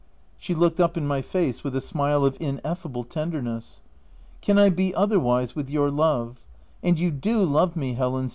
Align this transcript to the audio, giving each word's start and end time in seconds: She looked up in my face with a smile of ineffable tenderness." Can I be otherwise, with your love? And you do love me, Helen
She 0.39 0.55
looked 0.55 0.79
up 0.79 0.97
in 0.97 1.05
my 1.05 1.21
face 1.21 1.63
with 1.63 1.75
a 1.75 1.79
smile 1.79 2.25
of 2.25 2.35
ineffable 2.39 3.03
tenderness." 3.03 3.81
Can 4.41 4.57
I 4.57 4.69
be 4.71 4.95
otherwise, 4.95 5.55
with 5.55 5.69
your 5.69 5.91
love? 5.91 6.43
And 6.81 6.97
you 6.97 7.11
do 7.11 7.43
love 7.43 7.75
me, 7.75 7.93
Helen 7.93 8.27